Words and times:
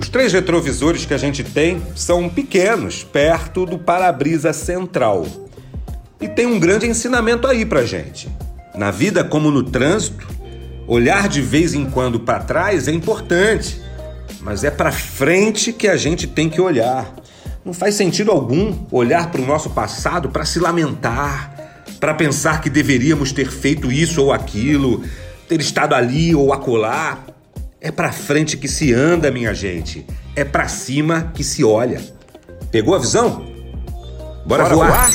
os 0.00 0.08
três 0.08 0.32
retrovisores 0.32 1.04
que 1.04 1.14
a 1.14 1.18
gente 1.18 1.42
tem 1.42 1.82
são 1.94 2.28
pequenos, 2.28 3.02
perto 3.02 3.64
do 3.64 3.78
para-brisa 3.78 4.52
central. 4.52 5.26
E 6.20 6.28
tem 6.28 6.46
um 6.46 6.58
grande 6.58 6.86
ensinamento 6.86 7.46
aí 7.46 7.64
pra 7.64 7.84
gente. 7.84 8.28
Na 8.74 8.90
vida 8.90 9.24
como 9.24 9.50
no 9.50 9.62
trânsito, 9.62 10.26
olhar 10.86 11.28
de 11.28 11.40
vez 11.40 11.74
em 11.74 11.86
quando 11.86 12.20
para 12.20 12.40
trás 12.40 12.88
é 12.88 12.92
importante, 12.92 13.80
mas 14.40 14.64
é 14.64 14.70
para 14.70 14.92
frente 14.92 15.72
que 15.72 15.88
a 15.88 15.96
gente 15.96 16.26
tem 16.26 16.48
que 16.48 16.60
olhar. 16.60 17.14
Não 17.64 17.72
faz 17.72 17.94
sentido 17.94 18.30
algum 18.30 18.76
olhar 18.92 19.30
para 19.30 19.40
o 19.40 19.46
nosso 19.46 19.70
passado 19.70 20.28
para 20.28 20.44
se 20.44 20.58
lamentar, 20.58 21.82
para 21.98 22.14
pensar 22.14 22.60
que 22.60 22.70
deveríamos 22.70 23.32
ter 23.32 23.50
feito 23.50 23.90
isso 23.90 24.22
ou 24.22 24.32
aquilo, 24.32 25.02
ter 25.48 25.60
estado 25.60 25.94
ali 25.94 26.34
ou 26.34 26.52
acolá. 26.52 27.24
É 27.86 27.90
para 27.92 28.10
frente 28.10 28.56
que 28.56 28.66
se 28.66 28.92
anda, 28.92 29.30
minha 29.30 29.54
gente. 29.54 30.04
É 30.34 30.44
para 30.44 30.66
cima 30.66 31.30
que 31.32 31.44
se 31.44 31.62
olha. 31.62 32.02
Pegou 32.68 32.96
a 32.96 32.98
visão? 32.98 33.46
Bora, 34.44 34.64
Bora 34.64 34.74
voar? 34.74 34.90
voar? 34.90 35.10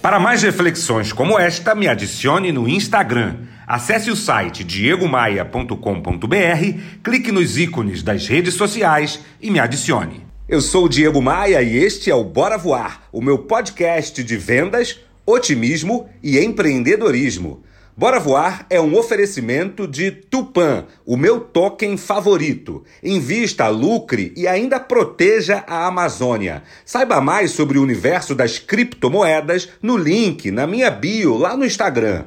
Para 0.00 0.20
mais 0.20 0.44
reflexões 0.44 1.12
como 1.12 1.36
esta, 1.36 1.74
me 1.74 1.88
adicione 1.88 2.52
no 2.52 2.68
Instagram. 2.68 3.38
Acesse 3.66 4.08
o 4.08 4.14
site 4.14 4.62
diegomaia.com.br, 4.62 6.78
clique 7.02 7.32
nos 7.32 7.58
ícones 7.58 8.04
das 8.04 8.28
redes 8.28 8.54
sociais 8.54 9.18
e 9.40 9.50
me 9.50 9.58
adicione. 9.58 10.31
Eu 10.52 10.60
sou 10.60 10.84
o 10.84 10.88
Diego 10.88 11.22
Maia 11.22 11.62
e 11.62 11.78
este 11.78 12.10
é 12.10 12.14
o 12.14 12.22
Bora 12.22 12.58
Voar, 12.58 13.04
o 13.10 13.22
meu 13.22 13.38
podcast 13.38 14.22
de 14.22 14.36
vendas, 14.36 15.00
otimismo 15.24 16.10
e 16.22 16.38
empreendedorismo. 16.38 17.62
Bora 17.96 18.20
Voar 18.20 18.66
é 18.68 18.78
um 18.78 18.94
oferecimento 18.94 19.88
de 19.88 20.10
Tupan, 20.10 20.84
o 21.06 21.16
meu 21.16 21.40
token 21.40 21.96
favorito. 21.96 22.84
Invista, 23.02 23.66
lucre 23.68 24.34
e 24.36 24.46
ainda 24.46 24.78
proteja 24.78 25.64
a 25.66 25.86
Amazônia. 25.86 26.62
Saiba 26.84 27.18
mais 27.18 27.52
sobre 27.52 27.78
o 27.78 27.82
universo 27.82 28.34
das 28.34 28.58
criptomoedas 28.58 29.70
no 29.80 29.96
link 29.96 30.50
na 30.50 30.66
minha 30.66 30.90
bio 30.90 31.38
lá 31.38 31.56
no 31.56 31.64
Instagram. 31.64 32.26